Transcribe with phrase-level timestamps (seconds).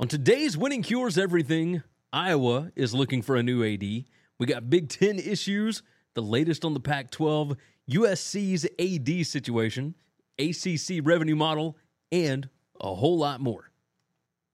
[0.00, 3.82] On today's Winning Cures Everything, Iowa is looking for a new AD.
[3.82, 5.82] We got Big Ten issues,
[6.14, 7.56] the latest on the Pac 12,
[7.90, 9.96] USC's AD situation,
[10.38, 11.76] ACC revenue model,
[12.12, 12.48] and
[12.80, 13.72] a whole lot more.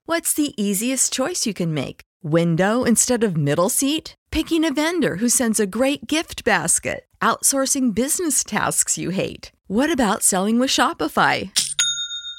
[0.06, 2.00] What's the easiest choice you can make?
[2.22, 4.14] Window instead of middle seat?
[4.30, 7.04] Picking a vendor who sends a great gift basket?
[7.20, 9.52] Outsourcing business tasks you hate?
[9.66, 11.50] What about selling with Shopify?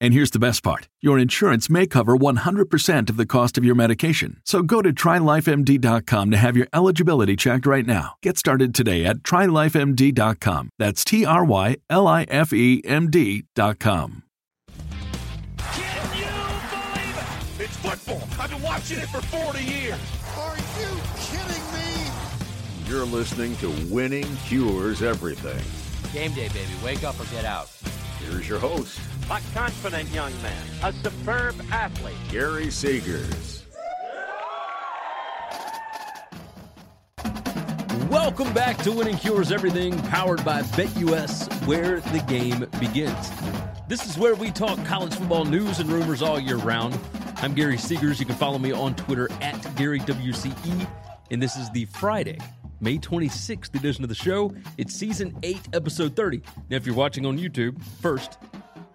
[0.00, 3.74] And here's the best part your insurance may cover 100% of the cost of your
[3.74, 4.40] medication.
[4.44, 8.14] So go to trylifemd.com to have your eligibility checked right now.
[8.22, 10.70] Get started today at trylifemd.com.
[10.78, 14.22] That's T R Y L I F E M D.com.
[15.58, 16.26] Can you
[16.70, 17.16] believe
[17.58, 17.64] it?
[17.64, 18.28] It's football.
[18.40, 19.98] I've been watching it for 40 years.
[20.36, 22.10] Are you kidding me?
[22.86, 25.87] You're listening to Winning Cures Everything.
[26.12, 26.72] Game day, baby.
[26.82, 27.68] Wake up or get out.
[28.20, 28.98] Here's your host,
[29.30, 33.62] a confident young man, a superb athlete, Gary Seegers.
[38.10, 43.30] Welcome back to Winning Cures Everything, powered by BetUS, where the game begins.
[43.86, 46.98] This is where we talk college football news and rumors all year round.
[47.36, 48.18] I'm Gary Seegers.
[48.18, 50.88] You can follow me on Twitter at GaryWCE,
[51.30, 52.38] and this is the Friday,
[52.80, 54.54] May 26th edition of the show.
[54.76, 56.42] It's season 8, episode 30.
[56.70, 58.38] Now, if you're watching on YouTube, first,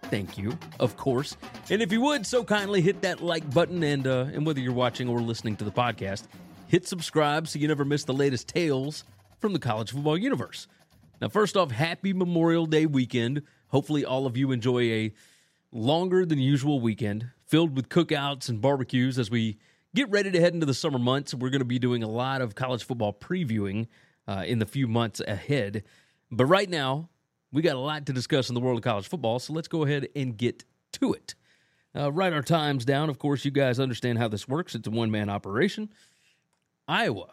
[0.03, 1.35] thank you, of course.
[1.69, 4.73] And if you would so kindly hit that like button, and uh, and whether you're
[4.73, 6.27] watching or listening to the podcast,
[6.67, 9.03] hit subscribe so you never miss the latest tales
[9.39, 10.67] from the college football universe.
[11.21, 13.41] Now, first off, happy Memorial Day weekend.
[13.67, 15.13] Hopefully, all of you enjoy a
[15.73, 19.57] longer than usual weekend filled with cookouts and barbecues as we
[19.95, 21.33] get ready to head into the summer months.
[21.33, 23.87] We're going to be doing a lot of college football previewing
[24.27, 25.83] uh, in the few months ahead.
[26.31, 27.09] But right now,
[27.51, 29.83] we got a lot to discuss in the world of college football, so let's go
[29.83, 31.35] ahead and get to it.
[31.95, 33.09] Uh, write our times down.
[33.09, 34.73] Of course, you guys understand how this works.
[34.73, 35.89] It's a one man operation.
[36.87, 37.27] Iowa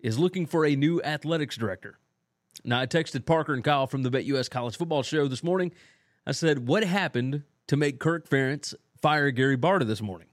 [0.00, 1.98] is looking for a new athletics director.
[2.64, 5.72] Now, I texted Parker and Kyle from the BetUS College Football Show this morning.
[6.26, 10.28] I said, What happened to make Kirk Ferentz fire Gary Barta this morning?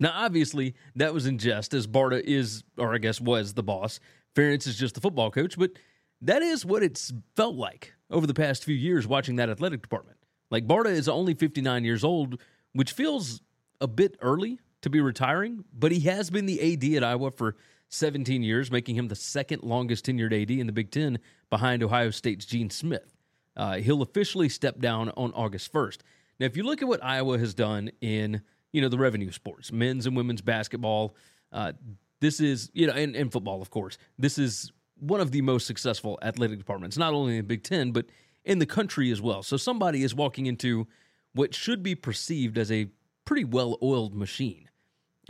[0.00, 3.98] Now, obviously, that was in jest, as Barta is, or I guess was, the boss.
[4.34, 5.72] Ferentz is just the football coach, but
[6.20, 10.18] that is what it's felt like over the past few years watching that athletic department.
[10.50, 12.40] Like, Barta is only 59 years old,
[12.72, 13.42] which feels
[13.80, 17.56] a bit early to be retiring, but he has been the AD at Iowa for
[17.88, 21.18] 17 years, making him the second longest tenured AD in the Big Ten
[21.50, 23.16] behind Ohio State's Gene Smith.
[23.56, 25.98] Uh, he'll officially step down on August 1st.
[26.38, 28.42] Now, if you look at what Iowa has done in
[28.72, 31.14] you know the revenue sports, men's and women's basketball.
[31.52, 31.72] Uh,
[32.20, 33.98] this is you know and, and football, of course.
[34.18, 37.92] This is one of the most successful athletic departments, not only in the Big Ten
[37.92, 38.06] but
[38.44, 39.42] in the country as well.
[39.42, 40.86] So somebody is walking into
[41.34, 42.88] what should be perceived as a
[43.24, 44.68] pretty well-oiled machine.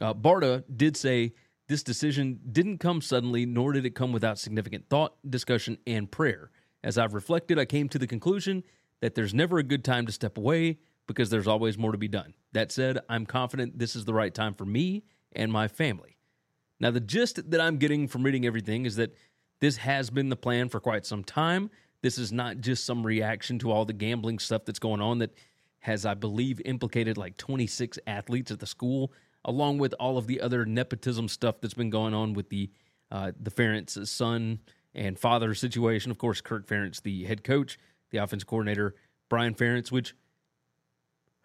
[0.00, 1.32] Uh, Barta did say
[1.66, 6.50] this decision didn't come suddenly, nor did it come without significant thought, discussion, and prayer.
[6.84, 8.62] As I've reflected, I came to the conclusion
[9.00, 12.06] that there's never a good time to step away because there's always more to be
[12.06, 12.34] done.
[12.52, 15.02] That said, I'm confident this is the right time for me
[15.32, 16.16] and my family.
[16.78, 19.16] Now, the gist that I'm getting from reading everything is that
[19.60, 21.70] this has been the plan for quite some time.
[22.02, 25.34] This is not just some reaction to all the gambling stuff that's going on that
[25.80, 29.12] has, I believe, implicated like 26 athletes at the school,
[29.44, 32.70] along with all of the other nepotism stuff that's been going on with the
[33.10, 34.58] uh, the Ferentz son
[34.94, 36.10] and father situation.
[36.10, 37.78] Of course, Kirk Ferentz, the head coach,
[38.10, 38.94] the offense coordinator,
[39.30, 40.14] Brian Ferentz, which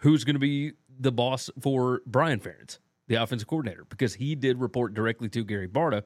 [0.03, 4.59] who's going to be the boss for Brian Ferentz, the offensive coordinator, because he did
[4.59, 6.03] report directly to Gary Barta.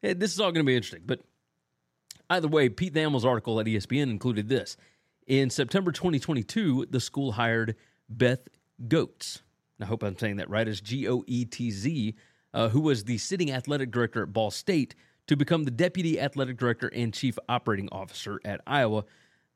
[0.00, 1.02] Hey, this is all going to be interesting.
[1.04, 1.20] But
[2.30, 4.76] either way, Pete Thamel's article at ESPN included this.
[5.26, 7.74] In September 2022, the school hired
[8.08, 8.48] Beth
[8.86, 9.42] Goetz.
[9.80, 12.14] I hope I'm saying that right, as G O E T Z,
[12.54, 14.94] uh, who was the sitting athletic director at Ball State,
[15.26, 19.04] to become the deputy athletic director and chief operating officer at Iowa.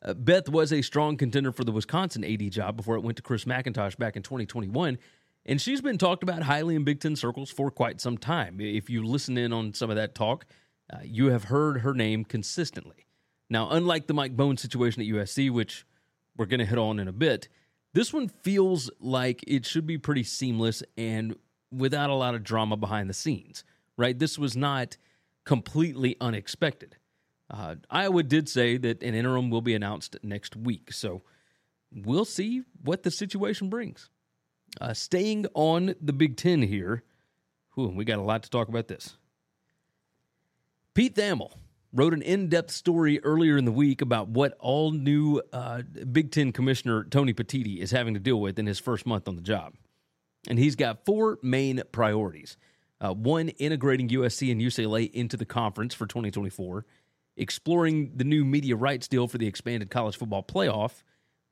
[0.03, 3.23] Uh, Beth was a strong contender for the Wisconsin AD job before it went to
[3.23, 4.99] Chris McIntosh back in 2021.
[5.47, 8.61] And she's been talked about highly in Big Ten circles for quite some time.
[8.61, 10.47] If you listen in on some of that talk,
[10.93, 13.07] uh, you have heard her name consistently.
[13.49, 15.85] Now, unlike the Mike Bohn situation at USC, which
[16.37, 17.49] we're going to hit on in a bit,
[17.93, 21.37] this one feels like it should be pretty seamless and
[21.73, 23.65] without a lot of drama behind the scenes,
[23.97, 24.19] right?
[24.19, 24.97] This was not
[25.45, 26.97] completely unexpected.
[27.51, 31.23] Uh, Iowa did say that an interim will be announced next week, so
[31.93, 34.09] we'll see what the situation brings.
[34.81, 37.03] Uh, staying on the Big Ten here,
[37.75, 39.17] whew, we got a lot to talk about this.
[40.95, 41.51] Pete Thamel
[41.93, 45.83] wrote an in depth story earlier in the week about what all new uh,
[46.13, 49.35] Big Ten Commissioner Tony Petitti is having to deal with in his first month on
[49.35, 49.75] the job.
[50.49, 52.57] And he's got four main priorities
[53.01, 56.85] uh, one, integrating USC and UCLA into the conference for 2024,
[57.41, 61.03] exploring the new media rights deal for the expanded college football playoff,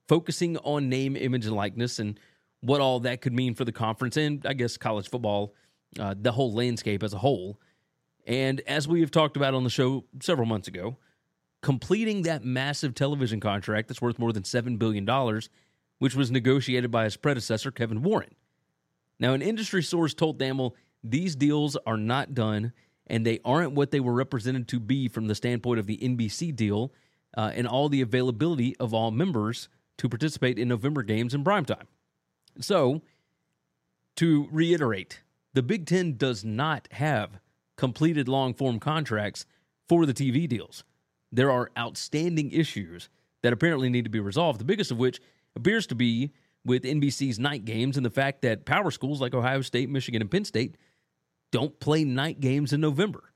[0.06, 2.20] focusing on name, image, and likeness, and
[2.60, 5.54] what all that could mean for the conference and I guess college football,
[5.98, 7.58] uh, the whole landscape as a whole.
[8.26, 10.98] And as we have talked about on the show several months ago,
[11.62, 15.06] completing that massive television contract that's worth more than $7 billion,
[15.98, 18.34] which was negotiated by his predecessor, Kevin Warren.
[19.18, 22.72] Now, an industry source told Thamel these deals are not done
[23.08, 26.54] and they aren't what they were represented to be from the standpoint of the NBC
[26.54, 26.92] deal
[27.36, 29.68] uh, and all the availability of all members
[29.98, 31.86] to participate in November games in primetime.
[32.60, 33.02] So,
[34.16, 35.22] to reiterate,
[35.54, 37.40] the Big Ten does not have
[37.76, 39.46] completed long form contracts
[39.88, 40.84] for the TV deals.
[41.30, 43.08] There are outstanding issues
[43.42, 45.20] that apparently need to be resolved, the biggest of which
[45.54, 46.32] appears to be
[46.64, 50.30] with NBC's night games and the fact that power schools like Ohio State, Michigan, and
[50.30, 50.76] Penn State
[51.50, 53.32] don't play night games in November,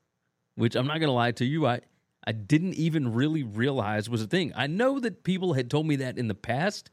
[0.55, 1.81] which I'm not going to lie to you, I,
[2.25, 4.53] I didn't even really realize was a thing.
[4.55, 6.89] I know that people had told me that in the past,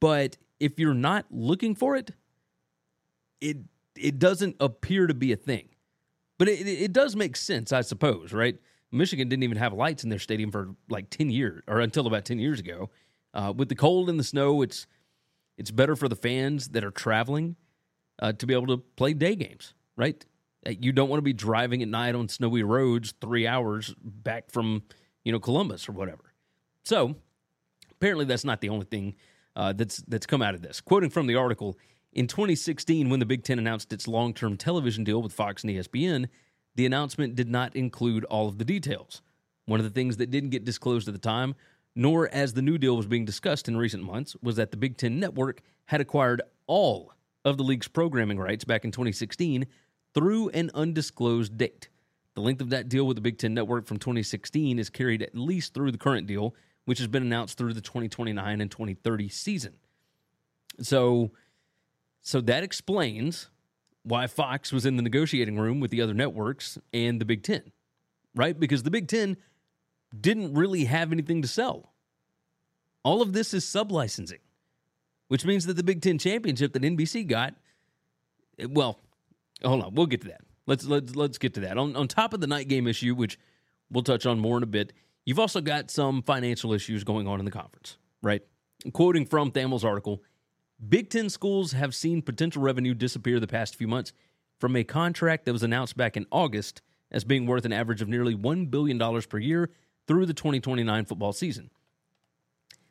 [0.00, 2.12] but if you're not looking for it,
[3.40, 3.58] it
[3.96, 5.68] it doesn't appear to be a thing.
[6.38, 8.56] But it, it does make sense, I suppose, right?
[8.92, 12.24] Michigan didn't even have lights in their stadium for like 10 years or until about
[12.24, 12.90] 10 years ago.
[13.34, 14.86] Uh, with the cold and the snow, it's
[15.56, 17.56] it's better for the fans that are traveling
[18.18, 20.24] uh, to be able to play day games, right?
[20.66, 24.50] Uh, you don't want to be driving at night on snowy roads three hours back
[24.50, 24.82] from
[25.24, 26.32] you know Columbus or whatever.
[26.84, 27.14] So
[27.92, 29.14] apparently, that's not the only thing
[29.54, 30.80] uh, that's that's come out of this.
[30.80, 31.78] Quoting from the article,
[32.12, 35.70] in 2016, when the Big Ten announced its long term television deal with Fox and
[35.70, 36.28] ESPN,
[36.74, 39.22] the announcement did not include all of the details.
[39.66, 41.54] One of the things that didn't get disclosed at the time,
[41.94, 44.96] nor as the new deal was being discussed in recent months, was that the Big
[44.96, 47.12] Ten network had acquired all
[47.44, 49.66] of the league's programming rights back in 2016
[50.14, 51.88] through an undisclosed date.
[52.34, 55.34] The length of that deal with the Big Ten network from 2016 is carried at
[55.34, 59.74] least through the current deal, which has been announced through the 2029 and 2030 season.
[60.80, 61.32] So,
[62.22, 63.50] so that explains
[64.02, 67.72] why Fox was in the negotiating room with the other networks and the Big Ten,
[68.34, 68.58] right?
[68.58, 69.36] Because the Big Ten
[70.18, 71.92] didn't really have anything to sell.
[73.02, 74.40] All of this is sublicensing,
[75.28, 77.54] which means that the Big Ten championship that NBC got,
[78.68, 79.00] well,
[79.64, 80.40] hold on, we'll get to that.
[80.66, 81.78] Let's let's let's get to that.
[81.78, 83.38] On on top of the night game issue, which
[83.90, 84.92] we'll touch on more in a bit,
[85.24, 88.42] you've also got some financial issues going on in the conference, right?
[88.92, 90.22] Quoting from Thamel's article,
[90.88, 94.12] Big Ten schools have seen potential revenue disappear the past few months
[94.58, 98.08] from a contract that was announced back in August as being worth an average of
[98.08, 99.70] nearly $1 billion per year
[100.06, 101.70] through the 2029 football season.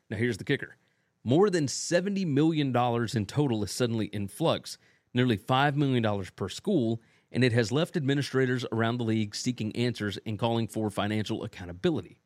[0.10, 0.76] Now, here's the kicker
[1.24, 4.78] more than $70 million in total is suddenly in flux,
[5.14, 7.02] nearly $5 million per school,
[7.32, 12.20] and it has left administrators around the league seeking answers and calling for financial accountability.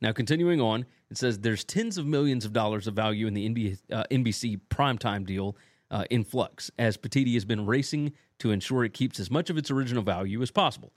[0.00, 3.48] Now, continuing on, it says there's tens of millions of dollars of value in the
[3.48, 5.56] NBC, uh, NBC primetime deal
[5.90, 9.58] uh, in flux, as Petitti has been racing to ensure it keeps as much of
[9.58, 10.92] its original value as possible.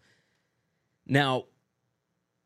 [1.07, 1.45] Now,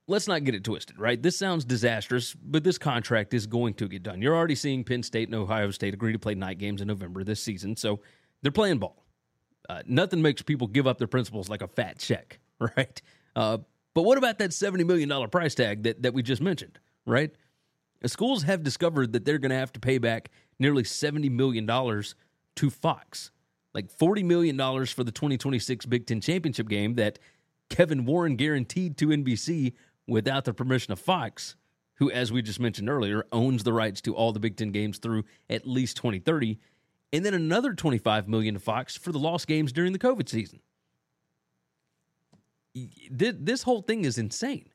[0.08, 1.22] let's not get it twisted, right?
[1.22, 4.22] This sounds disastrous, but this contract is going to get done.
[4.22, 7.24] You're already seeing Penn State and Ohio State agree to play night games in November
[7.24, 8.00] this season, so
[8.42, 9.04] they're playing ball.
[9.68, 13.02] Uh, nothing makes people give up their principles like a fat check, right?
[13.36, 13.58] Uh,
[13.94, 17.32] but what about that $70 million price tag that, that we just mentioned, right?
[18.06, 22.70] Schools have discovered that they're going to have to pay back nearly $70 million to
[22.70, 23.32] Fox.
[23.74, 27.20] Like $40 million for the 2026 Big Ten Championship game that
[27.70, 29.74] Kevin Warren guaranteed to NBC
[30.08, 31.56] without the permission of Fox,
[31.96, 34.98] who, as we just mentioned earlier, owns the rights to all the Big Ten games
[34.98, 36.60] through at least 2030,
[37.14, 40.60] and then another 25 million to Fox for the lost games during the COVID season.
[43.10, 44.70] This whole thing is insane.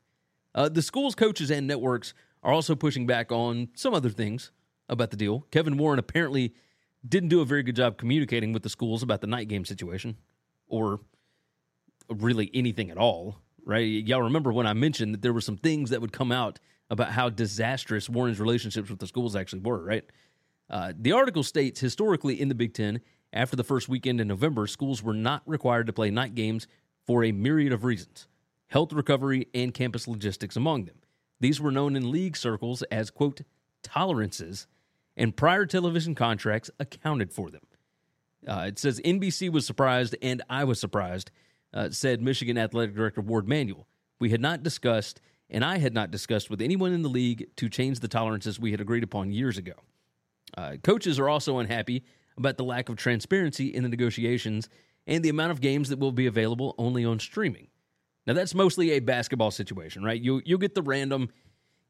[0.55, 4.51] Uh, the schools, coaches, and networks are also pushing back on some other things
[4.89, 5.45] about the deal.
[5.51, 6.53] Kevin Warren apparently
[7.07, 10.17] didn't do a very good job communicating with the schools about the night game situation
[10.67, 10.99] or
[12.09, 13.85] really anything at all right?
[13.85, 17.11] Y'all remember when I mentioned that there were some things that would come out about
[17.11, 20.03] how disastrous Warren's relationships with the schools actually were, right?
[20.69, 23.01] Uh, the article states historically in the Big Ten,
[23.33, 26.67] after the first weekend in November, schools were not required to play night games
[27.05, 28.27] for a myriad of reasons
[28.67, 30.95] health recovery and campus logistics among them.
[31.41, 33.41] These were known in league circles as, quote,
[33.83, 34.65] tolerances,
[35.17, 37.63] and prior television contracts accounted for them.
[38.47, 41.31] Uh, it says NBC was surprised, and I was surprised
[41.73, 43.87] uh, said Michigan Athletic Director Warde Manuel.
[44.19, 47.69] We had not discussed, and I had not discussed with anyone in the league to
[47.69, 49.73] change the tolerances we had agreed upon years ago.
[50.57, 52.03] Uh, coaches are also unhappy
[52.37, 54.69] about the lack of transparency in the negotiations
[55.07, 57.67] and the amount of games that will be available only on streaming.
[58.27, 60.21] Now, that's mostly a basketball situation, right?
[60.21, 61.29] You'll, you'll get the random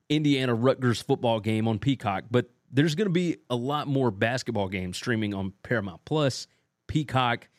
[0.10, 4.70] Indiana Rutgers football game on Peacock, but there's going to be a lot more basketball
[4.70, 6.48] games streaming on Paramount Plus,
[6.88, 7.50] Peacock,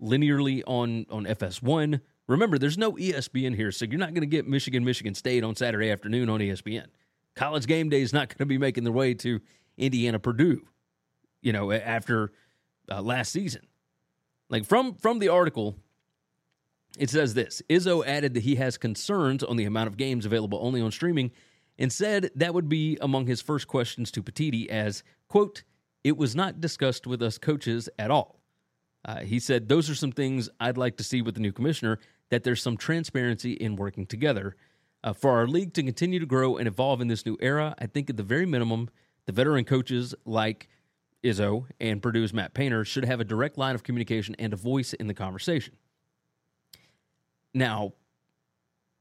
[0.00, 2.00] linearly on on FS1.
[2.28, 5.54] Remember, there's no ESPN here, so you're not going to get Michigan Michigan State on
[5.54, 6.86] Saturday afternoon on ESPN.
[7.34, 9.40] College game day is not going to be making their way to
[9.76, 10.66] Indiana Purdue,
[11.42, 12.32] you know, after
[12.90, 13.62] uh, last season.
[14.48, 15.76] Like from from the article,
[16.98, 20.58] it says this: Izzo added that he has concerns on the amount of games available
[20.62, 21.30] only on streaming,
[21.78, 25.62] and said that would be among his first questions to Petitti, as quote,
[26.02, 28.40] "It was not discussed with us coaches at all."
[29.06, 31.98] Uh, he said, Those are some things I'd like to see with the new commissioner,
[32.28, 34.56] that there's some transparency in working together.
[35.04, 37.86] Uh, for our league to continue to grow and evolve in this new era, I
[37.86, 38.90] think at the very minimum,
[39.26, 40.68] the veteran coaches like
[41.22, 44.92] Izzo and Purdue's Matt Painter should have a direct line of communication and a voice
[44.92, 45.76] in the conversation.
[47.54, 47.92] Now,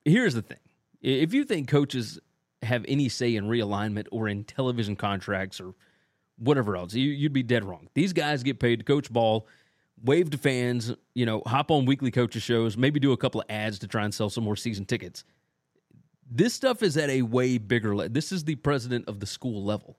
[0.03, 0.59] here's the thing
[1.01, 2.19] if you think coaches
[2.62, 5.74] have any say in realignment or in television contracts or
[6.38, 7.88] whatever else, you, would be dead wrong.
[7.93, 9.47] These guys get paid to coach ball
[10.05, 13.47] wave to fans, you know, hop on weekly coaches shows, maybe do a couple of
[13.50, 15.24] ads to try and sell some more season tickets.
[16.29, 18.13] This stuff is at a way bigger level.
[18.13, 19.97] This is the president of the school level.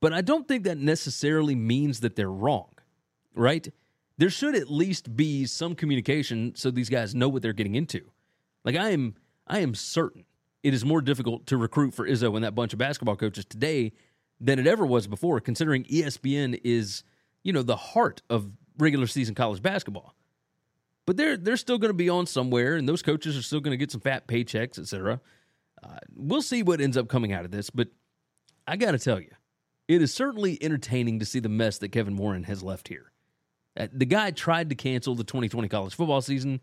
[0.00, 2.70] But I don't think that necessarily means that they're wrong,
[3.34, 3.72] right?
[4.18, 8.02] There should at least be some communication so these guys know what they're getting into.
[8.64, 9.14] Like I am
[9.46, 10.24] I am certain
[10.62, 13.92] it is more difficult to recruit for Izzo and that bunch of basketball coaches today
[14.40, 17.04] than it ever was before, considering ESPN is–
[17.46, 20.16] you know, the heart of regular season college basketball.
[21.06, 23.70] But they're they're still going to be on somewhere, and those coaches are still going
[23.70, 25.20] to get some fat paychecks, etc.
[25.80, 27.86] Uh, we'll see what ends up coming out of this, but
[28.66, 29.30] I got to tell you,
[29.86, 33.12] it is certainly entertaining to see the mess that Kevin Warren has left here.
[33.78, 36.60] Uh, the guy tried to cancel the 2020 college football season.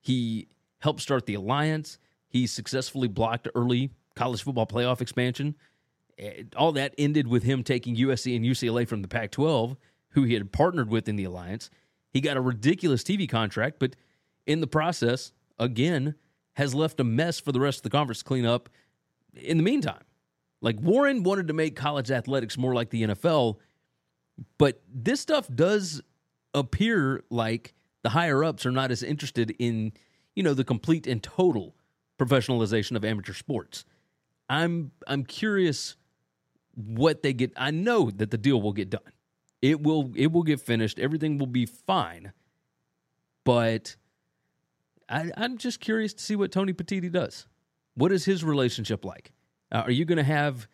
[0.00, 0.46] He
[0.78, 1.98] helped start the alliance.
[2.28, 5.56] He successfully blocked early college football playoff expansion.
[6.22, 9.76] Uh, all that ended with him taking USC and UCLA from the Pac 12
[10.10, 11.70] who he had partnered with in the alliance.
[12.12, 13.96] He got a ridiculous TV contract, but
[14.46, 16.14] in the process, again,
[16.54, 18.68] has left a mess for the rest of the conference to clean up
[19.34, 20.02] in the meantime.
[20.60, 23.56] Like Warren wanted to make college athletics more like the NFL,
[24.58, 26.02] but this stuff does
[26.52, 29.92] appear like the higher ups are not as interested in,
[30.34, 31.76] you know, the complete and total
[32.18, 33.84] professionalization of amateur sports.
[34.48, 35.96] I'm I'm curious
[36.74, 37.52] what they get.
[37.56, 39.12] I know that the deal will get done.
[39.62, 40.98] It will it will get finished.
[40.98, 42.32] Everything will be fine.
[43.44, 43.96] But
[45.08, 47.46] I, I'm just curious to see what Tony Petitti does.
[47.94, 49.32] What is his relationship like?
[49.72, 50.68] Uh, are you going to have,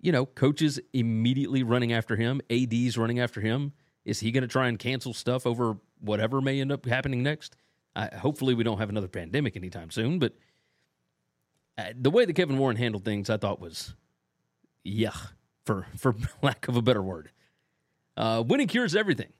[0.00, 3.72] you know, coaches immediately running after him, ads running after him?
[4.04, 7.56] Is he going to try and cancel stuff over whatever may end up happening next?
[7.96, 10.18] Hopefully, we don't have another pandemic anytime soon.
[10.18, 10.34] But
[11.78, 13.94] uh, the way that Kevin Warren handled things, I thought was
[14.86, 15.32] yuck,
[15.64, 17.30] for for lack of a better word.
[18.16, 19.32] Uh, winning Cures Everything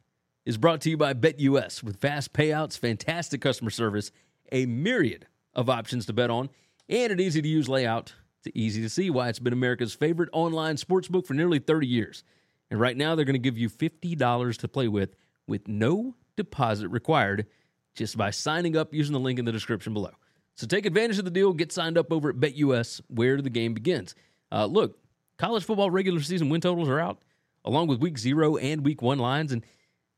[0.45, 4.11] is brought to you by BetUS with fast payouts, fantastic customer service,
[4.53, 6.51] a myriad of options to bet on,
[6.89, 8.15] and an easy to use layout.
[8.45, 12.25] It's easy to see why it's been America's favorite online sportsbook for nearly 30 years.
[12.71, 15.17] And right now, they're going to give you $50 to play with
[15.47, 17.47] with no deposit required
[17.95, 20.11] just by signing up using the link in the description below.
[20.57, 21.53] So take advantage of the deal.
[21.53, 24.15] Get signed up over at BetUS, where the game begins.
[24.51, 24.99] Uh, look,
[25.37, 27.19] college football regular season win totals are out,
[27.65, 29.53] along with week zero and week one lines.
[29.53, 29.65] And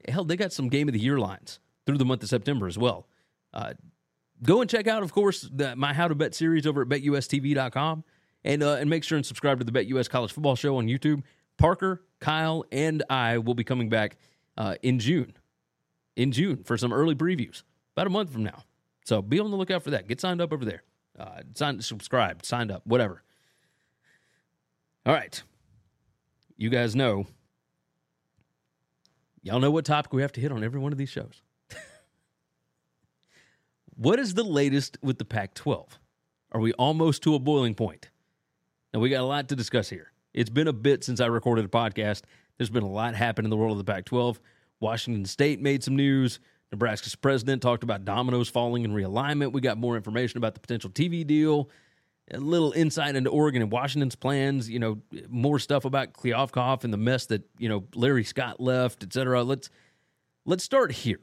[0.08, 2.78] hell, they got some game of the year lines through the month of September as
[2.78, 3.06] well.
[3.52, 3.74] Uh,
[4.42, 8.04] go and check out, of course, the, my How to Bet series over at BetUSTV.com.
[8.44, 11.22] And, uh, and make sure and subscribe to the BetUS College Football Show on YouTube.
[11.56, 14.18] Parker, Kyle, and I will be coming back
[14.56, 15.32] uh, in June.
[16.14, 17.62] In June for some early previews,
[17.94, 18.62] about a month from now.
[19.04, 20.08] So be on the lookout for that.
[20.08, 20.82] Get signed up over there.
[21.18, 23.22] Uh, sign, subscribed, signed up, whatever.
[25.04, 25.42] All right.
[26.56, 27.26] You guys know.
[29.46, 31.40] Y'all know what topic we have to hit on every one of these shows.
[33.96, 36.00] what is the latest with the Pac 12?
[36.50, 38.10] Are we almost to a boiling point?
[38.92, 40.10] Now, we got a lot to discuss here.
[40.34, 42.22] It's been a bit since I recorded a podcast.
[42.58, 44.40] There's been a lot happen in the world of the Pac 12.
[44.80, 46.40] Washington State made some news.
[46.72, 49.52] Nebraska's president talked about dominoes falling in realignment.
[49.52, 51.70] We got more information about the potential TV deal,
[52.32, 54.68] a little insight into Oregon and Washington's plans.
[54.68, 59.02] You know, more stuff about Kliavkoff and the mess that you know Larry Scott left,
[59.02, 59.42] et cetera.
[59.42, 59.70] Let's
[60.44, 61.20] let's start here.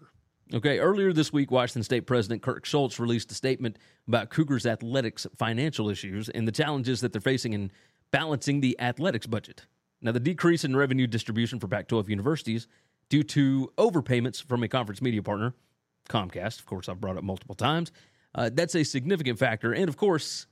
[0.54, 5.26] Okay, earlier this week, Washington State President Kirk Schultz released a statement about Cougars athletics
[5.38, 7.72] financial issues and the challenges that they're facing in
[8.12, 9.66] balancing the athletics budget.
[10.02, 12.68] Now, the decrease in revenue distribution for Pac 12 universities
[13.10, 15.54] due to overpayments from a conference media partner,
[16.10, 17.92] Comcast, of course, I've brought up multiple times.
[18.36, 19.72] Uh, that's a significant factor.
[19.74, 20.48] And of course,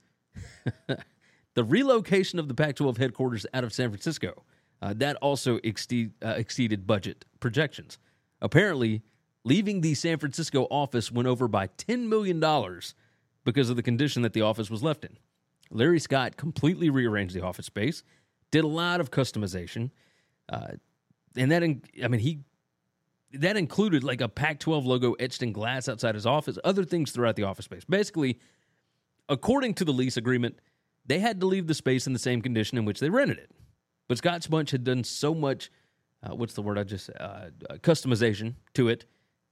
[1.54, 4.44] the relocation of the Pac 12 headquarters out of San Francisco,
[4.80, 7.98] uh, that also exceed, uh, exceeded budget projections.
[8.40, 9.02] Apparently,
[9.44, 12.40] leaving the San Francisco office went over by $10 million
[13.44, 15.16] because of the condition that the office was left in.
[15.70, 18.02] Larry Scott completely rearranged the office space,
[18.50, 19.90] did a lot of customization.
[20.48, 20.72] Uh,
[21.36, 22.40] and that, in, I mean, he
[23.34, 27.12] that included like a Pac 12 logo etched in glass outside his office, other things
[27.12, 27.84] throughout the office space.
[27.84, 28.38] Basically,
[29.32, 30.58] according to the lease agreement,
[31.06, 33.50] they had to leave the space in the same condition in which they rented it.
[34.08, 35.70] But Scott Spunch had done so much,
[36.22, 39.06] uh, what's the word I just, uh, uh, customization to it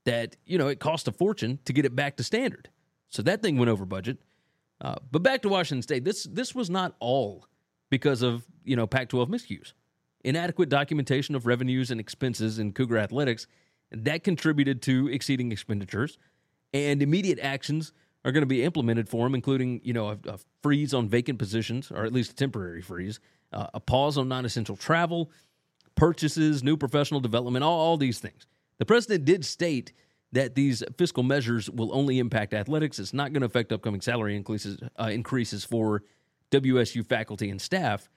[0.05, 2.69] that, you know, it cost a fortune to get it back to standard.
[3.09, 4.19] So that thing went over budget.
[4.79, 7.45] Uh, but back to Washington State, this this was not all
[7.91, 9.73] because of you know Pac-12 miscues,
[10.23, 13.45] inadequate documentation of revenues and expenses in Cougar athletics,
[13.91, 16.17] that contributed to exceeding expenditures,
[16.73, 20.39] and immediate actions are going to be implemented for them, including you know a, a
[20.61, 23.19] freeze on vacant positions, or at least a temporary freeze,
[23.51, 25.31] uh, a pause on non-essential travel,
[25.95, 28.45] purchases, new professional development, all, all these things.
[28.77, 29.93] The president did state
[30.31, 32.99] that these fiscal measures will only impact athletics.
[32.99, 36.03] It's not going to affect upcoming salary increases uh, increases for
[36.51, 38.09] WSU faculty and staff.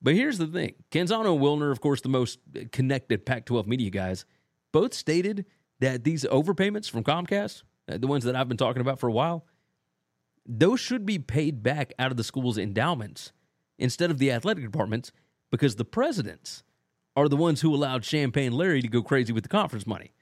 [0.00, 2.38] But here's the thing: Canzano and Wilner, of course, the most
[2.70, 4.24] connected Pac-12 media guys,
[4.72, 5.44] both stated
[5.80, 9.12] that these overpayments from Comcast, Uh, the ones that I've been talking about for a
[9.12, 9.46] while,
[10.44, 13.32] those should be paid back out of the school's endowments
[13.78, 15.12] instead of the athletic departments
[15.50, 16.62] because the presidents
[17.16, 20.12] are the ones who allowed Champagne Larry to go crazy with the conference money.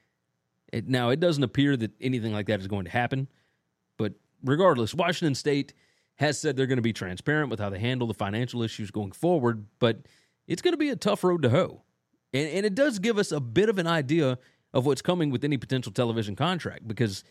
[0.71, 3.27] It, now, it doesn't appear that anything like that is going to happen,
[3.97, 5.73] but regardless, Washington State
[6.15, 9.11] has said they're going to be transparent with how they handle the financial issues going
[9.11, 10.07] forward, but
[10.47, 11.83] it's going to be a tough road to hoe.
[12.33, 14.37] And, and it does give us a bit of an idea
[14.73, 17.23] of what's coming with any potential television contract because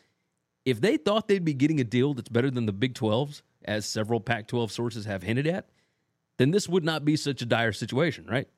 [0.64, 3.86] if they thought they'd be getting a deal that's better than the Big 12s, as
[3.86, 5.68] several Pac 12 sources have hinted at,
[6.38, 8.48] then this would not be such a dire situation, right?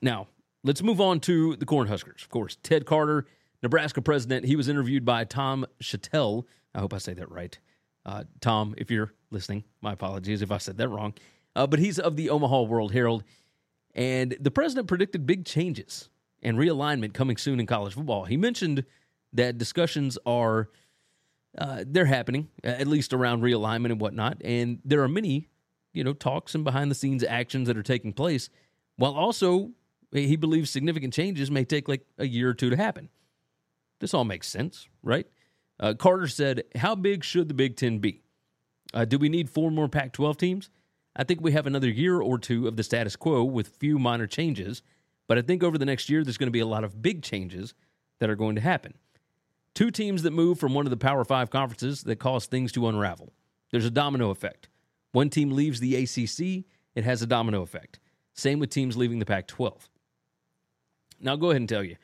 [0.00, 0.28] Now,
[0.64, 2.22] let's move on to the Cornhuskers.
[2.22, 3.26] Of course, Ted Carter
[3.62, 6.44] Nebraska president, he was interviewed by Tom Shatel.
[6.74, 7.56] I hope I say that right.
[8.04, 11.14] Uh, Tom, if you're listening, my apologies if I said that wrong.
[11.54, 13.22] Uh, but he's of the Omaha World Herald.
[13.94, 16.08] And the president predicted big changes
[16.42, 18.24] and realignment coming soon in college football.
[18.24, 18.84] He mentioned
[19.32, 20.70] that discussions are
[21.58, 25.48] uh, they're happening at least around realignment and whatnot, and there are many
[25.92, 28.48] you know talks and behind the scenes actions that are taking place.
[28.96, 29.70] While also
[30.12, 33.08] he believes significant changes may take like a year or two to happen.
[34.00, 35.26] This all makes sense, right?
[35.80, 38.22] Uh, Carter said, How big should the Big Ten be?
[38.92, 40.70] Uh, do we need four more Pac 12 teams?
[41.16, 44.26] I think we have another year or two of the status quo with few minor
[44.26, 44.82] changes,
[45.28, 47.22] but I think over the next year there's going to be a lot of big
[47.22, 47.74] changes
[48.18, 48.94] that are going to happen.
[49.74, 52.86] Two teams that move from one of the Power Five conferences that cause things to
[52.86, 53.32] unravel.
[53.70, 54.68] There's a domino effect.
[55.12, 57.98] One team leaves the ACC, it has a domino effect.
[58.34, 59.88] Same with teams leaving the Pac 12.
[61.20, 61.96] Now, I'll go ahead and tell you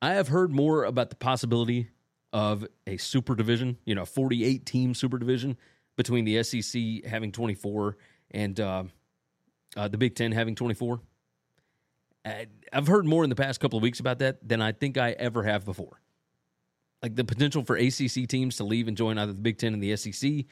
[0.00, 1.88] I have heard more about the possibility
[2.32, 5.56] of a super division, you know, 48 team super division,
[5.96, 7.96] between the SEC having 24
[8.32, 8.84] and uh,
[9.76, 11.00] uh, the Big Ten having 24.
[12.72, 15.12] I've heard more in the past couple of weeks about that than I think I
[15.12, 16.00] ever have before.
[17.04, 19.82] Like the potential for ACC teams to leave and join either the Big Ten and
[19.82, 20.46] the SEC.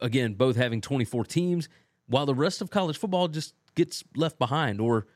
[0.00, 1.68] Again, both having 24 teams,
[2.06, 5.08] while the rest of college football just gets left behind, or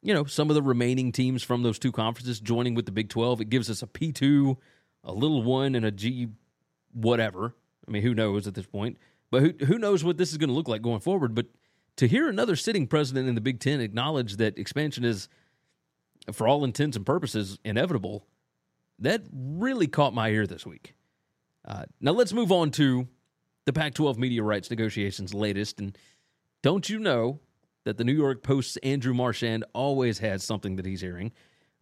[0.00, 3.10] you know, some of the remaining teams from those two conferences joining with the Big
[3.10, 3.42] 12.
[3.42, 4.56] It gives us a P2,
[5.04, 6.28] a little one, and a G
[6.94, 7.54] whatever.
[7.86, 8.96] I mean, who knows at this point?
[9.30, 11.34] But who, who knows what this is going to look like going forward?
[11.34, 11.48] But
[11.96, 15.28] to hear another sitting president in the Big Ten acknowledge that expansion is,
[16.32, 18.26] for all intents and purposes, inevitable,
[18.98, 20.94] that really caught my ear this week.
[21.66, 23.08] Uh, now let's move on to
[23.64, 25.80] the Pac 12 media rights negotiations latest.
[25.80, 25.96] And
[26.62, 27.40] don't you know
[27.84, 31.32] that the New York Post's Andrew Marchand always has something that he's hearing?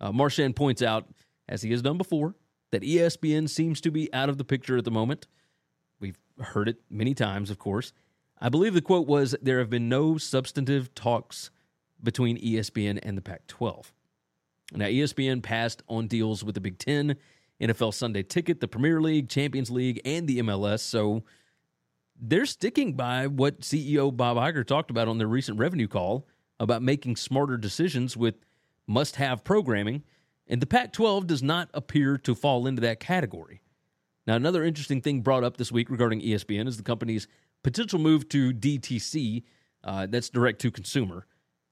[0.00, 1.08] Uh, Marchand points out,
[1.48, 2.34] as he has done before,
[2.72, 5.26] that ESPN seems to be out of the picture at the moment.
[6.00, 7.92] We've heard it many times, of course.
[8.40, 11.50] I believe the quote was there have been no substantive talks
[12.02, 13.93] between ESPN and the Pac 12.
[14.74, 17.16] Now, ESPN passed on deals with the Big Ten,
[17.60, 20.80] NFL Sunday Ticket, the Premier League, Champions League, and the MLS.
[20.80, 21.22] So
[22.20, 26.26] they're sticking by what CEO Bob Iger talked about on their recent revenue call
[26.58, 28.34] about making smarter decisions with
[28.86, 30.02] must have programming.
[30.46, 33.62] And the Pac 12 does not appear to fall into that category.
[34.26, 37.28] Now, another interesting thing brought up this week regarding ESPN is the company's
[37.62, 39.42] potential move to DTC,
[39.84, 41.26] uh, that's direct to consumer.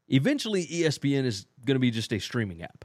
[0.09, 2.85] Eventually, ESPN is going to be just a streaming app.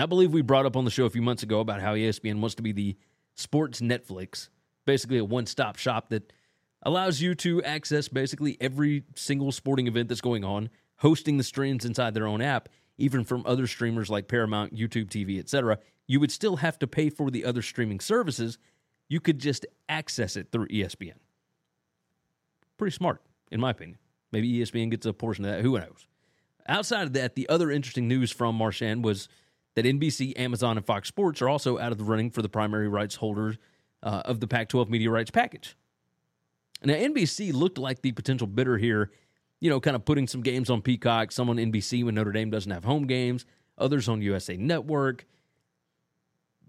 [0.00, 2.40] I believe we brought up on the show a few months ago about how ESPN
[2.40, 2.96] wants to be the
[3.34, 4.48] sports Netflix,
[4.86, 6.32] basically a one stop shop that
[6.82, 11.84] allows you to access basically every single sporting event that's going on, hosting the streams
[11.84, 15.78] inside their own app, even from other streamers like Paramount, YouTube TV, etc.
[16.06, 18.58] You would still have to pay for the other streaming services.
[19.08, 21.16] You could just access it through ESPN.
[22.78, 23.98] Pretty smart, in my opinion.
[24.32, 25.62] Maybe ESPN gets a portion of that.
[25.62, 26.06] Who knows?
[26.66, 29.28] Outside of that, the other interesting news from Marchand was
[29.74, 32.88] that NBC, Amazon, and Fox Sports are also out of the running for the primary
[32.88, 33.56] rights holders
[34.02, 35.76] uh, of the Pac 12 media rights package.
[36.84, 39.10] Now, NBC looked like the potential bidder here,
[39.60, 42.50] you know, kind of putting some games on Peacock, some on NBC when Notre Dame
[42.50, 43.46] doesn't have home games,
[43.78, 45.26] others on USA Network.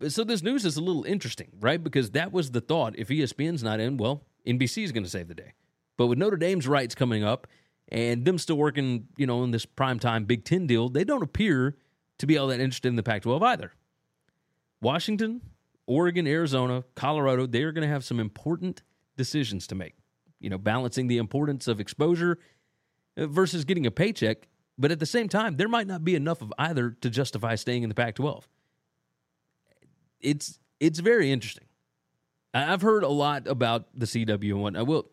[0.08, 1.84] So this news is a little interesting, right?
[1.84, 2.98] Because that was the thought.
[2.98, 5.54] If ESPN's not in, well, NBC is going to save the day.
[5.98, 7.48] But with Notre Dame's rights coming up
[7.90, 11.78] and them still working, you know, in this primetime Big Ten deal, they don't appear
[12.24, 13.74] to be all that interested in the Pac 12 either.
[14.82, 15.42] Washington,
[15.86, 18.82] Oregon, Arizona, Colorado, they are going to have some important
[19.18, 19.96] decisions to make.
[20.40, 22.40] You know, balancing the importance of exposure
[23.18, 24.48] uh, versus getting a paycheck.
[24.78, 27.84] But at the same time, there might not be enough of either to justify staying
[27.84, 28.48] in the Pac 12.
[30.22, 31.66] It's, it's very interesting.
[32.54, 34.88] I've heard a lot about the CW and whatnot.
[34.88, 35.06] Well,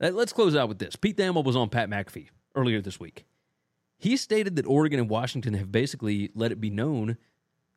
[0.00, 0.94] uh, let's close out with this.
[0.94, 3.24] Pete Thamel was on Pat McAfee earlier this week.
[3.98, 7.16] He stated that Oregon and Washington have basically let it be known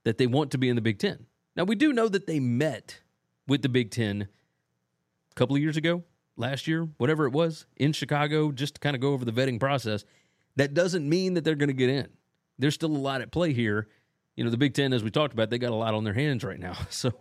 [0.03, 1.25] that they want to be in the Big Ten.
[1.55, 3.01] Now, we do know that they met
[3.47, 4.27] with the Big Ten
[5.31, 6.03] a couple of years ago,
[6.35, 9.59] last year, whatever it was, in Chicago, just to kind of go over the vetting
[9.59, 10.03] process.
[10.55, 12.09] That doesn't mean that they're going to get in.
[12.57, 13.87] There's still a lot at play here.
[14.35, 16.13] You know, the Big Ten, as we talked about, they got a lot on their
[16.13, 16.77] hands right now.
[16.89, 17.11] So,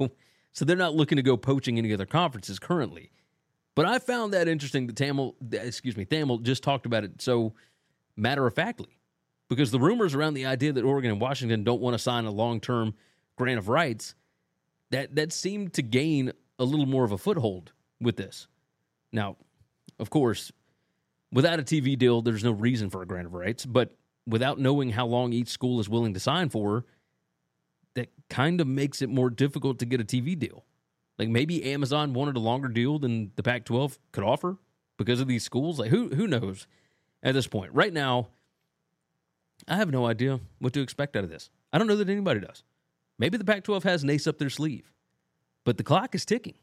[0.53, 3.13] so they're not looking to go poaching any other conferences currently.
[3.77, 7.55] But I found that interesting that Thamel, excuse me, Thamel just talked about it so
[8.19, 8.99] matter of factly,
[9.49, 12.31] because the rumors around the idea that Oregon and Washington don't want to sign a
[12.31, 12.95] long term
[13.37, 14.15] grant of rights
[14.91, 18.49] that that seemed to gain a little more of a foothold with this.
[19.13, 19.37] Now,
[19.99, 20.53] of course,
[21.33, 24.91] without a TV deal, there's no reason for a grant of rights, but without knowing
[24.91, 26.85] how long each school is willing to sign for,
[27.95, 30.65] that kind of makes it more difficult to get a TV deal.
[31.19, 34.59] Like maybe Amazon wanted a longer deal than the Pac-12 could offer
[34.97, 35.79] because of these schools.
[35.79, 36.67] Like who who knows
[37.23, 37.73] at this point?
[37.75, 38.29] Right now,
[39.67, 41.51] I have no idea what to expect out of this.
[41.73, 42.63] I don't know that anybody does.
[43.19, 44.93] Maybe the Pac-12 has an ace up their sleeve,
[45.65, 46.55] but the clock is ticking.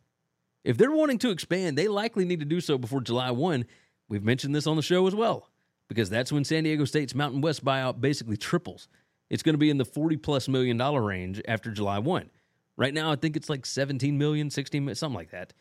[0.63, 3.65] If they're wanting to expand, they likely need to do so before July 1.
[4.07, 5.49] We've mentioned this on the show as well,
[5.87, 8.87] because that's when San Diego State's Mountain West buyout basically triples.
[9.29, 12.29] It's going to be in the 40 plus million dollar range after July 1.
[12.77, 15.53] Right now, I think it's like 17 million, 16 million, something like that.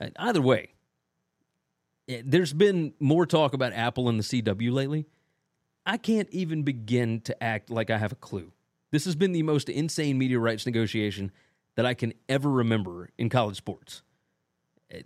[0.00, 0.74] Uh, either way,
[2.06, 5.06] there's been more talk about Apple and the CW lately.
[5.84, 8.52] I can't even begin to act like I have a clue.
[8.90, 11.32] This has been the most insane media rights negotiation
[11.76, 14.02] that I can ever remember in college sports.
[14.90, 15.02] Eh,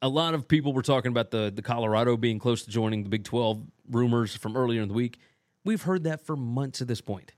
[0.00, 3.08] a lot of people were talking about the, the Colorado being close to joining the
[3.08, 5.18] Big 12 rumors from earlier in the week.
[5.64, 7.32] We've heard that for months at this point.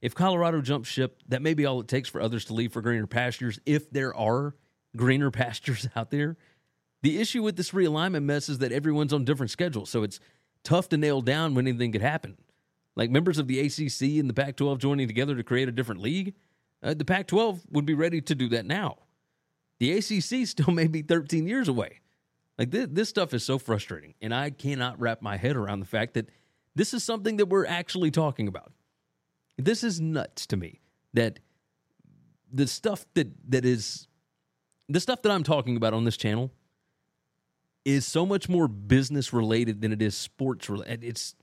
[0.00, 2.82] If Colorado jumps ship, that may be all it takes for others to leave for
[2.82, 4.54] greener pastures, if there are
[4.96, 6.36] greener pastures out there.
[7.04, 10.20] The issue with this realignment mess is that everyone's on different schedules, so it's
[10.62, 12.38] tough to nail down when anything could happen.
[12.96, 16.00] Like members of the ACC and the Pac 12 joining together to create a different
[16.00, 16.32] league,
[16.82, 18.96] uh, the Pac 12 would be ready to do that now.
[19.80, 22.00] The ACC still may be 13 years away.
[22.58, 25.86] Like this, this stuff is so frustrating, and I cannot wrap my head around the
[25.86, 26.30] fact that
[26.74, 28.72] this is something that we're actually talking about.
[29.58, 30.80] This is nuts to me
[31.12, 31.38] that
[32.50, 34.08] the stuff that that is
[34.88, 36.50] the stuff that I'm talking about on this channel
[37.84, 41.04] is so much more business related than it is sports related.
[41.04, 41.34] It's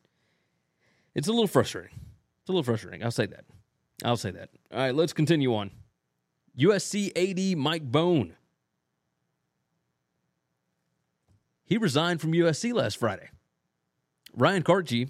[1.13, 1.99] it's a little frustrating.
[2.41, 3.03] It's a little frustrating.
[3.03, 3.45] I'll say that.
[4.03, 4.49] I'll say that.
[4.71, 5.71] All right, let's continue on.
[6.57, 8.33] USC AD Mike Bohn.
[11.65, 13.29] He resigned from USC last Friday.
[14.35, 15.09] Ryan Kartje,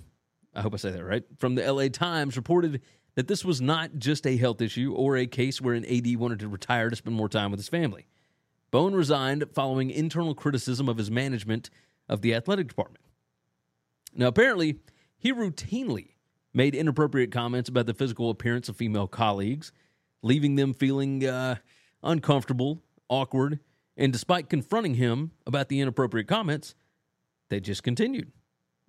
[0.54, 2.82] I hope I say that right, from the LA Times reported
[3.16, 6.40] that this was not just a health issue or a case where an AD wanted
[6.40, 8.08] to retire to spend more time with his family.
[8.72, 11.70] Bohn resigned following internal criticism of his management
[12.08, 13.04] of the athletic department.
[14.16, 14.80] Now, apparently,
[15.18, 16.16] he routinely
[16.54, 19.72] made inappropriate comments about the physical appearance of female colleagues,
[20.22, 21.56] leaving them feeling uh,
[22.04, 23.60] uncomfortable, awkward,
[23.98, 26.76] and despite confronting him about the inappropriate comments,
[27.50, 28.32] they just continued.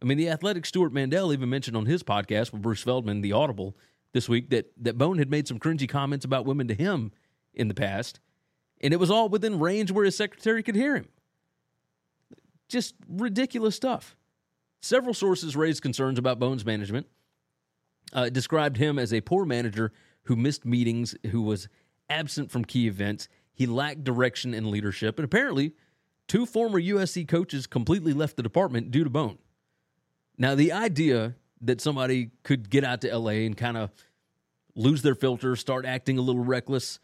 [0.01, 3.33] I mean, the athletic Stewart Mandel even mentioned on his podcast with Bruce Feldman, The
[3.33, 3.77] Audible,
[4.13, 7.13] this week that, that Bohn had made some cringy comments about women to him
[7.55, 8.21] in the past,
[8.83, 11.09] and it was all within range where his secretary could hear him.
[12.69, 14.17] Just ridiculous stuff.
[14.81, 17.07] Several sources raised concerns about Bohn's management,
[18.13, 19.93] uh, described him as a poor manager
[20.25, 21.69] who missed meetings, who was
[22.11, 23.29] absent from key events.
[23.55, 25.75] He lacked direction and leadership, and apparently,
[26.27, 29.39] two former USC coaches completely left the department due to Bohn.
[30.39, 33.91] Now, the idea that somebody could get out to LA and kind of
[34.75, 36.99] lose their filter, start acting a little reckless,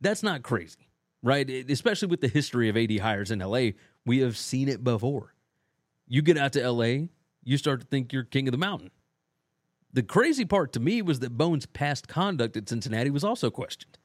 [0.00, 0.88] that's not crazy,
[1.22, 1.48] right?
[1.48, 3.70] Especially with the history of AD hires in LA,
[4.04, 5.34] we have seen it before.
[6.08, 7.06] You get out to LA,
[7.44, 8.90] you start to think you're king of the mountain.
[9.92, 13.98] The crazy part to me was that Bohn's past conduct at Cincinnati was also questioned.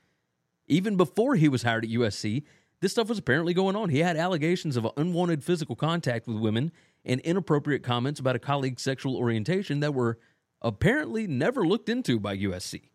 [0.68, 2.44] Even before he was hired at USC,
[2.82, 3.90] this stuff was apparently going on.
[3.90, 6.72] He had allegations of unwanted physical contact with women
[7.06, 10.20] and inappropriate comments about a colleague's sexual orientation that were
[10.62, 12.90] apparently never looked into by USC.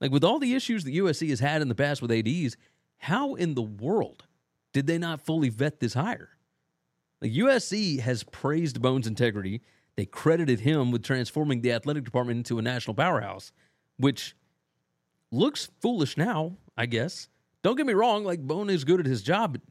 [0.00, 2.56] Like with all the issues that USC has had in the past with ADs,
[2.98, 4.24] how in the world
[4.72, 6.30] did they not fully vet this hire?
[7.20, 9.62] Like USC has praised Bohn's integrity.
[9.96, 13.52] They credited him with transforming the athletic department into a national powerhouse,
[13.96, 14.34] which
[15.30, 17.28] looks foolish now, I guess.
[17.62, 19.62] Don't get me wrong, like Bohn is good at his job, but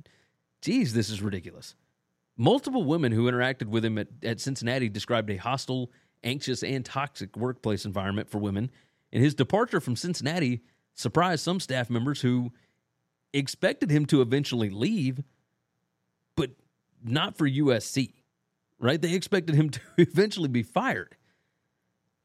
[0.62, 1.76] geez, this is ridiculous.
[2.38, 5.92] Multiple women who interacted with him at, at Cincinnati described a hostile,
[6.24, 8.72] anxious, and toxic workplace environment for women,
[9.12, 10.62] and his departure from Cincinnati
[10.96, 12.52] surprised some staff members who
[13.34, 15.24] expected him to eventually leave,
[16.36, 16.52] but
[17.04, 18.14] not for USC,
[18.80, 19.02] right?
[19.02, 21.16] They expected him to eventually be fired.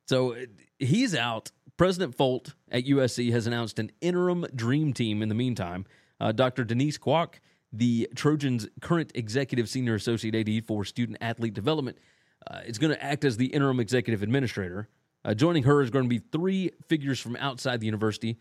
[0.06, 0.36] So
[0.78, 1.50] he's out.
[1.76, 5.86] President Folt at USC has announced an interim dream team in the meantime.
[6.20, 6.64] Uh, Dr.
[6.64, 7.34] Denise Kwok
[7.72, 11.98] the Trojans' current executive senior associate AD for student athlete development,
[12.50, 14.88] uh, is going to act as the interim executive administrator.
[15.24, 18.38] Uh, joining her is going to be three figures from outside the university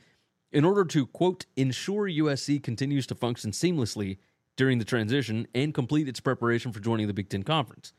[0.52, 4.18] in order to, quote, ensure USC continues to function seamlessly
[4.56, 7.94] during the transition and complete its preparation for joining the Big Ten Conference.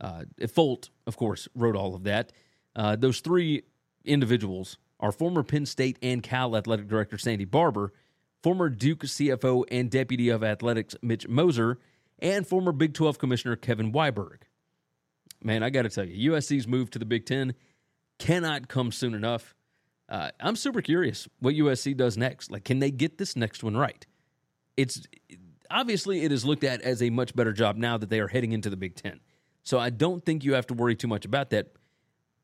[0.00, 2.32] Uh, Folt, of course, wrote all of that.
[2.74, 3.62] Uh, those three
[4.04, 7.92] individuals are former Penn State and Cal athletic director Sandy Barbour,
[8.42, 11.78] former Duke CFO and Deputy of Athletics Mitch Moser,
[12.18, 14.42] and former Big 12 Commissioner Kevin Weiberg.
[15.42, 17.54] Man, I got to tell you, USC's move to the Big Ten
[18.18, 19.55] cannot come soon enough.
[20.08, 22.50] Uh, I'm super curious what USC does next.
[22.50, 24.06] Like, can they get this next one right?
[24.76, 25.02] It's
[25.70, 28.52] obviously it is looked at as a much better job now that they are heading
[28.52, 29.20] into the Big Ten.
[29.62, 31.72] So I don't think you have to worry too much about that.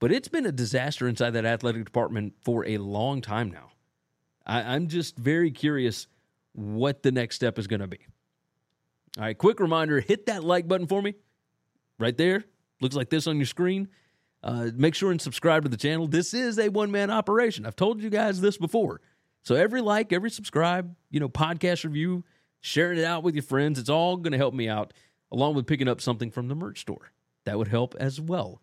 [0.01, 3.71] But it's been a disaster inside that athletic department for a long time now.
[4.45, 6.09] I, I'm just very curious
[6.55, 8.01] what the next step is going to be.
[9.19, 11.15] All right, quick reminder hit that like button for me
[11.99, 12.45] right there.
[12.81, 13.89] Looks like this on your screen.
[14.43, 16.09] Uh, make sure and subscribe to the channel.
[16.09, 17.65] This is a one man operation.
[17.65, 19.01] I've told you guys this before.
[19.45, 22.25] So every like, every subscribe, you know, podcast review,
[22.61, 24.93] sharing it out with your friends, it's all going to help me out,
[25.31, 27.13] along with picking up something from the merch store.
[27.45, 28.63] That would help as well.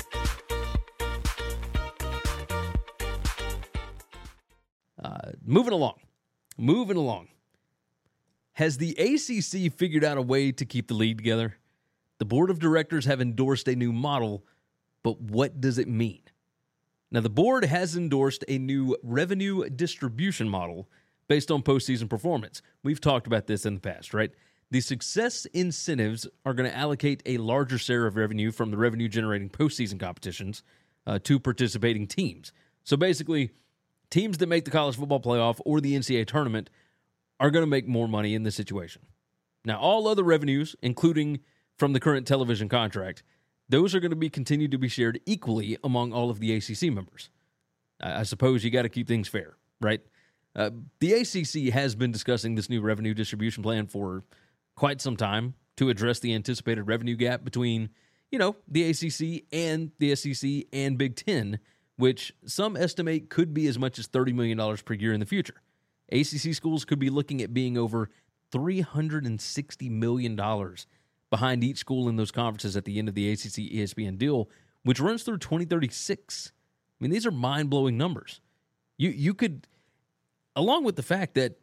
[5.01, 5.99] Uh, moving along,
[6.57, 7.27] moving along.
[8.53, 11.57] Has the ACC figured out a way to keep the league together?
[12.19, 14.45] The board of directors have endorsed a new model,
[15.01, 16.21] but what does it mean?
[17.09, 20.87] Now, the board has endorsed a new revenue distribution model
[21.27, 22.61] based on postseason performance.
[22.83, 24.31] We've talked about this in the past, right?
[24.69, 29.09] The success incentives are going to allocate a larger share of revenue from the revenue
[29.09, 30.63] generating postseason competitions
[31.05, 32.53] uh, to participating teams.
[32.83, 33.51] So basically,
[34.11, 36.69] teams that make the college football playoff or the NCAA tournament
[37.39, 39.01] are going to make more money in this situation.
[39.65, 41.39] Now, all other revenues, including
[41.77, 43.23] from the current television contract,
[43.69, 46.93] those are going to be continued to be shared equally among all of the ACC
[46.93, 47.29] members.
[47.99, 50.01] I, suppose you got to keep things fair, right?
[50.55, 54.23] Uh, the ACC has been discussing this new revenue distribution plan for
[54.75, 57.89] quite some time to address the anticipated revenue gap between,
[58.31, 61.59] you know, the ACC and the SEC and Big Ten
[62.01, 65.61] which some estimate could be as much as $30 million per year in the future.
[66.11, 68.09] ACC schools could be looking at being over
[68.51, 70.35] $360 million
[71.29, 74.49] behind each school in those conferences at the end of the ACC ESPN deal,
[74.81, 76.51] which runs through 2036.
[76.51, 78.41] I mean, these are mind blowing numbers.
[78.97, 79.67] You, you could,
[80.55, 81.59] along with the fact that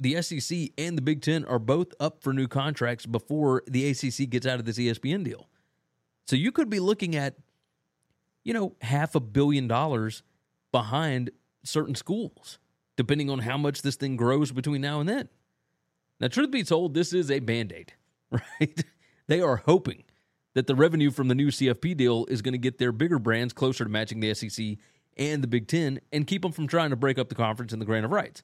[0.00, 4.28] the SEC and the Big Ten are both up for new contracts before the ACC
[4.28, 5.48] gets out of this ESPN deal.
[6.26, 7.36] So you could be looking at
[8.44, 10.22] you know, half a billion dollars
[10.72, 11.30] behind
[11.64, 12.58] certain schools,
[12.96, 15.28] depending on how much this thing grows between now and then.
[16.20, 17.94] Now, truth be told, this is a band aid,
[18.30, 18.84] right?
[19.26, 20.04] they are hoping
[20.54, 23.52] that the revenue from the new CFP deal is going to get their bigger brands
[23.52, 24.76] closer to matching the SEC
[25.16, 27.80] and the Big Ten and keep them from trying to break up the conference and
[27.80, 28.42] the grant of rights.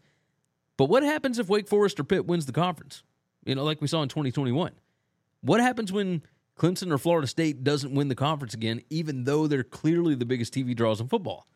[0.77, 3.03] But what happens if Wake Forest or Pitt wins the conference?
[3.45, 4.73] You know, like we saw in 2021.
[5.41, 6.23] What happens when
[6.59, 10.55] Clemson or Florida State doesn't win the conference again, even though they're clearly the biggest
[10.55, 11.47] TV draws in football.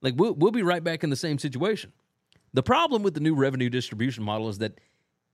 [0.00, 1.92] Like, we'll, we'll be right back in the same situation.
[2.52, 4.80] The problem with the new revenue distribution model is that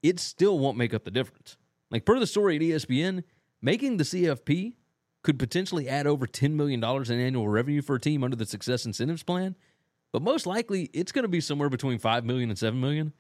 [0.03, 1.57] it still won't make up the difference.
[1.91, 3.25] Like, per the story at ESPN,
[3.63, 4.75] making the CFP
[5.23, 8.85] could potentially add over $10 million in annual revenue for a team under the success
[8.85, 9.57] incentives plan,
[10.13, 13.13] but most likely it's going to be somewhere between $5 million and $7 million,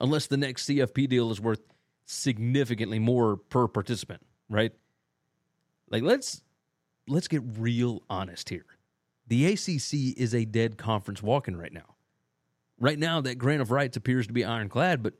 [0.00, 1.60] unless the next CFP deal is worth
[2.04, 4.72] significantly more per participant, right?
[5.90, 6.42] Like let's
[7.08, 8.66] let's get real honest here.
[9.28, 11.96] The ACC is a dead conference walking right now.
[12.78, 15.14] Right now, that grant of rights appears to be ironclad, but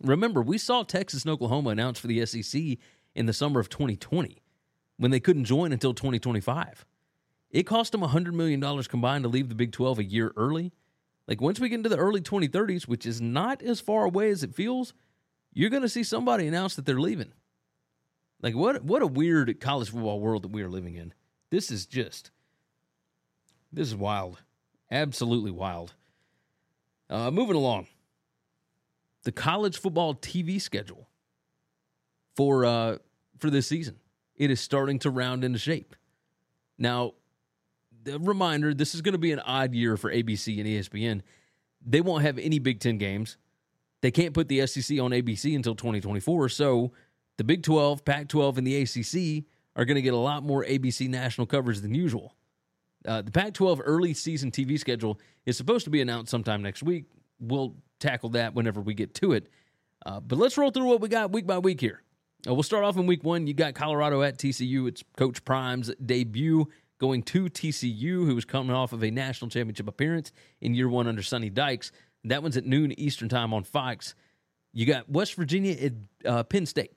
[0.00, 2.78] remember, we saw Texas and Oklahoma announced for the SEC
[3.14, 4.42] in the summer of 2020
[4.96, 6.86] when they couldn't join until 2025.
[7.50, 10.72] It cost them $100 million combined to leave the Big 12 a year early.
[11.26, 14.42] Like, once we get into the early 2030s, which is not as far away as
[14.42, 14.94] it feels,
[15.52, 17.32] you're going to see somebody announce that they're leaving.
[18.42, 21.14] Like what what a weird college football world that we are living in.
[21.50, 22.30] This is just
[23.72, 24.42] this is wild.
[24.90, 25.94] Absolutely wild.
[27.08, 27.86] Uh, moving along.
[29.24, 31.08] The college football TV schedule
[32.36, 32.98] for uh,
[33.38, 33.96] for this season.
[34.36, 35.96] It is starting to round into shape.
[36.78, 37.14] Now,
[38.04, 41.22] the reminder, this is going to be an odd year for ABC and ESPN.
[41.84, 43.38] They won't have any Big 10 games.
[44.02, 46.92] They can't put the SEC on ABC until 2024, so
[47.36, 49.44] the Big 12, Pac 12, and the ACC
[49.74, 52.34] are going to get a lot more ABC national coverage than usual.
[53.06, 56.82] Uh, the Pac 12 early season TV schedule is supposed to be announced sometime next
[56.82, 57.04] week.
[57.38, 59.48] We'll tackle that whenever we get to it.
[60.04, 62.02] Uh, but let's roll through what we got week by week here.
[62.46, 63.46] Uh, we'll start off in week one.
[63.46, 64.88] You got Colorado at TCU.
[64.88, 66.68] It's Coach Prime's debut
[66.98, 71.06] going to TCU, who was coming off of a national championship appearance in year one
[71.06, 71.92] under Sonny Dykes.
[72.24, 74.14] That one's at noon Eastern time on Fox.
[74.72, 75.92] You got West Virginia at
[76.24, 76.92] uh, Penn State.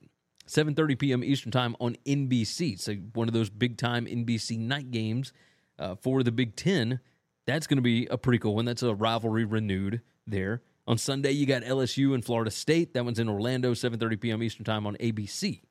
[0.50, 1.24] 7:30 p.m.
[1.24, 2.78] Eastern Time on NBC.
[2.78, 5.32] So one of those big time NBC night games
[5.78, 7.00] uh, for the Big Ten.
[7.46, 8.64] That's going to be a pretty cool one.
[8.64, 10.62] That's a rivalry renewed there.
[10.86, 12.94] On Sunday, you got LSU and Florida State.
[12.94, 14.42] That one's in Orlando, 7:30 p.m.
[14.42, 15.62] Eastern Time on ABC.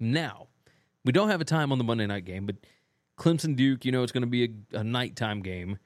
[0.00, 0.48] Now,
[1.04, 2.56] we don't have a time on the Monday night game, but
[3.18, 5.78] Clemson Duke, you know, it's going to be a, a nighttime game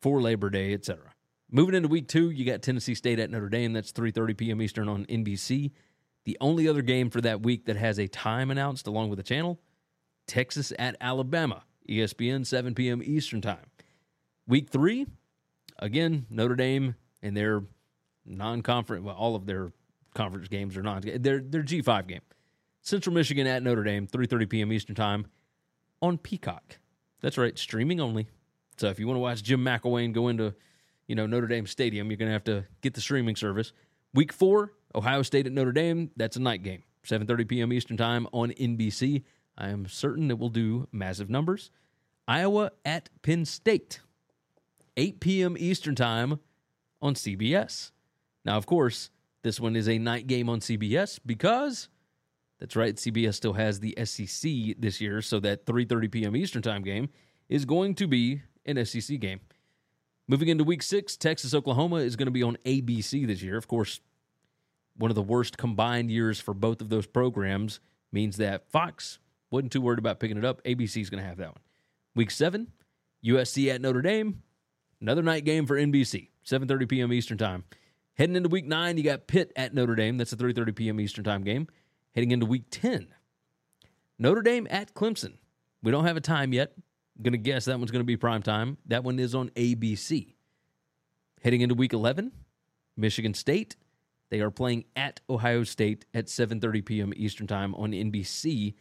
[0.00, 1.14] for Labor Day, etc.
[1.50, 3.74] Moving into week two, you got Tennessee State at Notre Dame.
[3.74, 4.62] That's 3:30 p.m.
[4.62, 5.72] Eastern on NBC.
[6.24, 9.24] The only other game for that week that has a time announced along with the
[9.24, 9.60] channel,
[10.26, 13.02] Texas at Alabama, ESPN 7 p.m.
[13.04, 13.66] Eastern Time.
[14.46, 15.06] Week three,
[15.78, 17.62] again, Notre Dame and their
[18.24, 19.72] non-conference, well, all of their
[20.14, 21.02] conference games are non.
[21.02, 22.20] Their their G5 game,
[22.82, 24.72] Central Michigan at Notre Dame, 3:30 p.m.
[24.72, 25.26] Eastern Time
[26.00, 26.78] on Peacock.
[27.20, 28.28] That's right, streaming only.
[28.76, 30.54] So if you want to watch Jim McElwain go into,
[31.06, 33.72] you know, Notre Dame Stadium, you're going to have to get the streaming service.
[34.14, 36.10] Week four, Ohio State at Notre Dame.
[36.16, 37.72] That's a night game, 7:30 p.m.
[37.72, 39.22] Eastern Time on NBC.
[39.56, 41.70] I am certain it will do massive numbers.
[42.28, 44.00] Iowa at Penn State,
[44.96, 45.56] 8 p.m.
[45.58, 46.40] Eastern Time
[47.00, 47.90] on CBS.
[48.44, 49.10] Now, of course,
[49.42, 51.88] this one is a night game on CBS because
[52.60, 56.36] that's right, CBS still has the SEC this year, so that 3:30 p.m.
[56.36, 57.08] Eastern Time game
[57.48, 59.40] is going to be an SEC game.
[60.32, 63.58] Moving into week 6, Texas Oklahoma is going to be on ABC this year.
[63.58, 64.00] Of course,
[64.96, 67.80] one of the worst combined years for both of those programs
[68.12, 69.18] means that Fox
[69.50, 70.64] wasn't too worried about picking it up.
[70.64, 71.60] ABC is going to have that one.
[72.14, 72.66] Week 7,
[73.22, 74.40] USC at Notre Dame,
[75.02, 77.12] another night game for NBC, 7:30 p.m.
[77.12, 77.64] Eastern Time.
[78.14, 80.16] Heading into week 9, you got Pitt at Notre Dame.
[80.16, 80.98] That's a 3:30 p.m.
[80.98, 81.68] Eastern Time game.
[82.14, 83.08] Heading into week 10,
[84.18, 85.34] Notre Dame at Clemson.
[85.82, 86.72] We don't have a time yet.
[87.22, 88.78] To guess that one's to be prime time.
[88.86, 90.34] That one is on ABC.
[91.42, 92.32] Heading into week 11,
[92.96, 93.76] Michigan State.
[94.30, 97.12] They are playing at Ohio State at 7:30 p.m.
[97.16, 98.74] Eastern Time on NBC.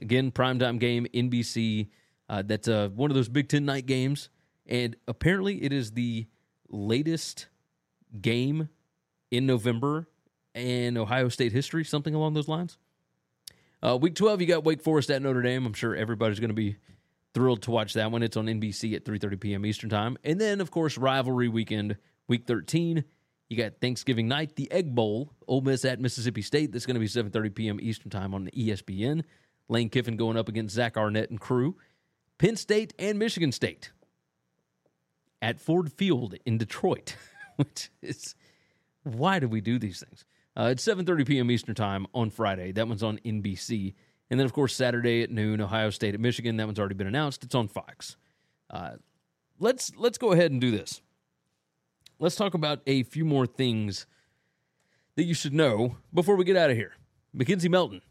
[0.00, 1.88] Again, primetime game, NBC.
[2.28, 4.30] Uh, that's uh, one of those Big Ten night games,
[4.66, 6.26] and apparently it is the
[6.70, 7.48] latest
[8.20, 8.68] game
[9.30, 10.08] in November
[10.54, 12.78] in Ohio State history, something along those lines.
[13.82, 15.64] Uh, week 12, you got Wake Forest at Notre Dame.
[15.64, 16.76] I'm sure everybody's going to be
[17.34, 18.22] thrilled to watch that one.
[18.22, 19.66] It's on NBC at 3:30 p.m.
[19.66, 20.16] Eastern Time.
[20.24, 21.96] And then, of course, rivalry weekend,
[22.28, 23.04] week 13.
[23.48, 26.70] You got Thanksgiving night, the Egg Bowl, Ole Miss at Mississippi State.
[26.72, 27.78] That's going to be 7:30 p.m.
[27.80, 29.24] Eastern Time on the ESPN.
[29.68, 31.76] Lane Kiffin going up against Zach Arnett and crew.
[32.38, 33.92] Penn State and Michigan State
[35.42, 37.16] at Ford Field in Detroit,
[37.56, 38.34] which is
[39.02, 40.24] why do we do these things?
[40.56, 41.50] Uh, it's 7:30 p.m.
[41.50, 42.72] Eastern Time on Friday.
[42.72, 43.94] That one's on NBC,
[44.30, 46.56] and then of course Saturday at noon, Ohio State at Michigan.
[46.56, 47.44] That one's already been announced.
[47.44, 48.16] It's on Fox.
[48.70, 48.92] Uh,
[49.58, 51.02] let's let's go ahead and do this.
[52.18, 54.06] Let's talk about a few more things
[55.16, 56.92] that you should know before we get out of here.
[57.36, 58.02] McKenzie Milton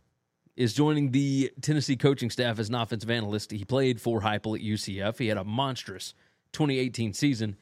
[0.55, 3.51] is joining the Tennessee coaching staff as an offensive analyst.
[3.51, 5.17] He played for Heupel at UCF.
[5.17, 6.13] He had a monstrous
[6.51, 7.55] 2018 season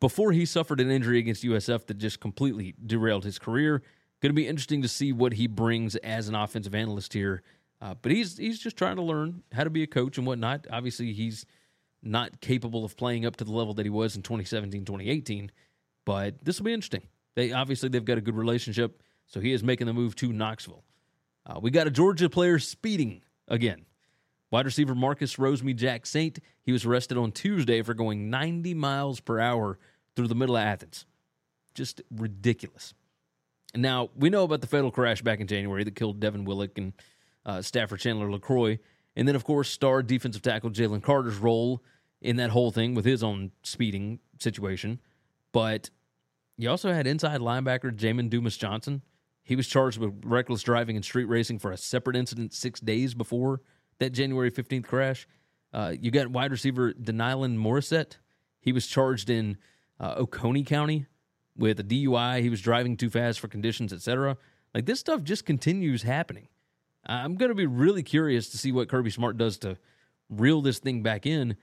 [0.00, 3.82] before he suffered an injury against USF that just completely derailed his career.
[4.20, 7.42] Going to be interesting to see what he brings as an offensive analyst here.
[7.80, 10.66] Uh, but he's he's just trying to learn how to be a coach and whatnot.
[10.70, 11.46] Obviously, he's
[12.02, 15.50] not capable of playing up to the level that he was in 2017, 2018.
[16.04, 17.06] But this will be interesting.
[17.36, 20.84] They obviously they've got a good relationship, so he is making the move to Knoxville.
[21.46, 23.86] Uh, we got a Georgia player speeding again.
[24.50, 26.38] Wide receiver Marcus Rosemy-Jacksaint.
[26.62, 29.78] he was arrested on Tuesday for going 90 miles per hour
[30.16, 31.06] through the middle of Athens.
[31.74, 32.92] Just ridiculous.
[33.76, 36.92] Now, we know about the fatal crash back in January that killed Devin Willock and
[37.46, 38.78] uh, Stafford Chandler LeCroy.
[39.16, 41.82] And then, of course, star defensive tackle Jalen Carter's role
[42.20, 45.00] in that whole thing with his own speeding situation.
[45.52, 45.90] But
[46.56, 49.02] you also had inside linebacker Jamon Dumas Johnson.
[49.42, 53.14] He was charged with reckless driving and street racing for a separate incident six days
[53.14, 53.62] before
[53.98, 55.26] that January 15th crash.
[55.72, 58.18] Uh, you got wide receiver De'Nylon Morrissette.
[58.60, 59.56] He was charged in
[59.98, 61.06] uh, Oconee County
[61.56, 62.42] with a DUI.
[62.42, 64.36] He was driving too fast for conditions, etc.
[64.74, 66.48] Like this stuff just continues happening.
[67.04, 69.78] I'm going to be really curious to see what Kirby Smart does to
[70.28, 71.56] reel this thing back in.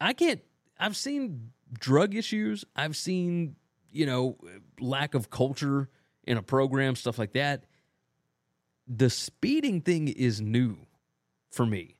[0.00, 0.40] I can't.
[0.78, 2.64] I've seen drug issues.
[2.74, 3.56] I've seen
[3.90, 4.36] you know
[4.80, 5.88] lack of culture
[6.24, 7.64] in a program, stuff like that.
[8.88, 10.76] The speeding thing is new
[11.50, 11.96] for me.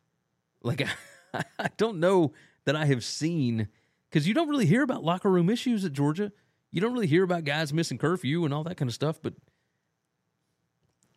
[0.63, 0.87] Like
[1.35, 2.33] I, don't know
[2.65, 3.69] that I have seen
[4.11, 6.33] because you don't really hear about locker room issues at Georgia
[6.73, 9.35] you don't really hear about guys missing curfew and all that kind of stuff, but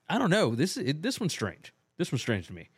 [0.08, 0.56] I don't know.
[0.56, 1.74] This it, this one's strange.
[1.98, 2.70] This one's strange to me.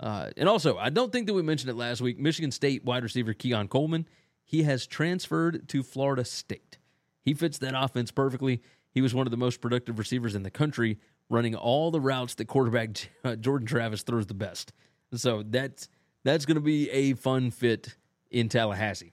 [0.00, 2.18] Uh, and also, I don't think that we mentioned it last week.
[2.18, 4.06] Michigan State wide receiver Keon Coleman,
[4.42, 6.78] he has transferred to Florida State.
[7.22, 8.60] He fits that offense perfectly.
[8.90, 10.98] He was one of the most productive receivers in the country,
[11.30, 12.90] running all the routes that quarterback
[13.40, 14.72] Jordan Travis throws the best.
[15.14, 15.88] So that's
[16.24, 17.96] that's going to be a fun fit
[18.30, 19.12] in Tallahassee.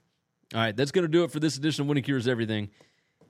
[0.53, 2.69] All right, that's going to do it for this edition of Winning Cures Everything.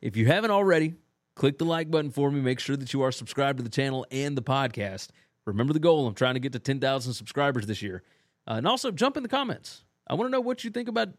[0.02, 0.96] If you haven't already,
[1.36, 2.42] click the like button for me.
[2.42, 5.10] Make sure that you are subscribed to the channel and the podcast.
[5.46, 6.08] Remember the goal.
[6.08, 8.04] I'm trying to get to 10,000 subscribers this year.
[8.48, 9.84] Uh, and also, jump in the comments.
[10.08, 11.10] I want to know what you think about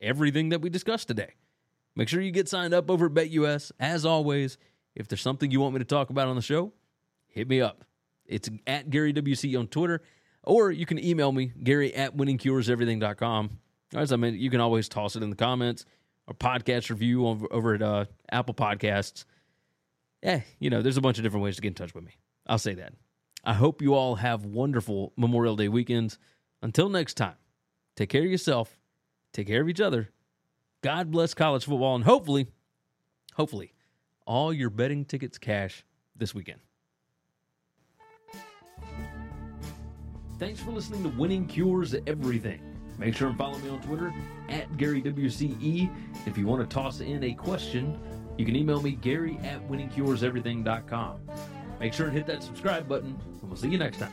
[0.00, 1.34] everything that we discussed today.
[1.96, 3.72] Make sure you get signed up over at BetUS.
[3.78, 4.58] As always,
[4.94, 6.72] if there's something you want me to talk about on the show,
[7.28, 7.84] hit me up.
[8.26, 10.02] It's at Gary WCE on Twitter,
[10.44, 13.58] or you can email me, Gary at winningcureseverything.com.
[13.94, 15.84] As I mean, you can always toss it in the comments
[16.30, 19.24] or podcast review over, over at uh, Apple Podcasts.
[20.22, 22.16] Yeah, you know, there's a bunch of different ways to get in touch with me.
[22.46, 22.92] I'll say that.
[23.42, 26.18] I hope you all have wonderful Memorial Day weekends.
[26.62, 27.36] Until next time,
[27.96, 28.78] take care of yourself,
[29.32, 30.10] take care of each other.
[30.82, 32.46] God bless college football, and hopefully,
[33.34, 33.72] hopefully,
[34.26, 36.60] all your betting tickets cash this weekend.
[40.38, 42.69] Thanks for listening to Winning Cures Everything.
[43.00, 44.12] Make sure and follow me on Twitter
[44.50, 45.90] at GaryWCE.
[46.26, 47.98] If you want to toss in a question,
[48.36, 51.20] you can email me, Gary at winningcureseverything.com.
[51.80, 54.12] Make sure and hit that subscribe button, and we'll see you next time.